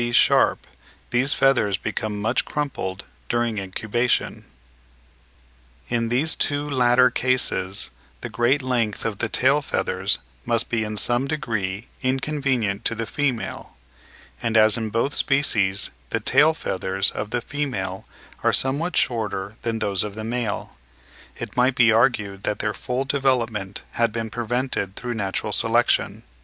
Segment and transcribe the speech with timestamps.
[0.01, 0.11] B.
[0.11, 0.65] Sharpe
[1.11, 4.45] these feathers become much crumpled during incubation.
[5.89, 7.91] In these two latter cases
[8.21, 13.05] the great length of the tail feathers must be in some degree inconvenient to the
[13.05, 13.77] female;
[14.41, 18.03] and as in both species the tail feathers of the female
[18.41, 20.77] are somewhat shorter than those of the male,
[21.37, 26.23] it might be argued that their full development had been prevented through natural selection.